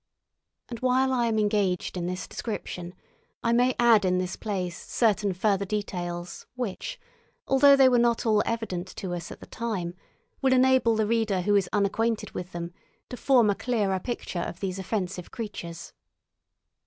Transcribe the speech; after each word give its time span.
And 0.67 0.79
while 0.79 1.13
I 1.13 1.27
am 1.27 1.37
engaged 1.37 1.95
in 1.95 2.07
this 2.07 2.27
description, 2.27 2.95
I 3.43 3.53
may 3.53 3.75
add 3.77 4.03
in 4.03 4.17
this 4.17 4.35
place 4.35 4.75
certain 4.87 5.31
further 5.31 5.63
details 5.63 6.47
which, 6.55 6.99
although 7.47 7.75
they 7.75 7.87
were 7.87 7.99
not 7.99 8.25
all 8.25 8.41
evident 8.43 8.87
to 8.95 9.13
us 9.13 9.31
at 9.31 9.41
the 9.41 9.45
time, 9.45 9.93
will 10.41 10.53
enable 10.53 10.95
the 10.95 11.05
reader 11.05 11.41
who 11.41 11.55
is 11.55 11.69
unacquainted 11.71 12.31
with 12.31 12.51
them 12.51 12.73
to 13.09 13.15
form 13.17 13.51
a 13.51 13.53
clearer 13.53 13.99
picture 13.99 14.39
of 14.41 14.59
these 14.59 14.79
offensive 14.79 15.29
creatures. 15.29 15.93